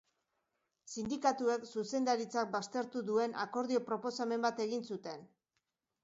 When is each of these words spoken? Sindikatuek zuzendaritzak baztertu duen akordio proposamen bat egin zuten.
Sindikatuek 0.91 1.65
zuzendaritzak 1.73 2.49
baztertu 2.55 3.03
duen 3.09 3.35
akordio 3.43 3.81
proposamen 3.89 4.47
bat 4.47 4.63
egin 4.65 4.87
zuten. 4.95 5.29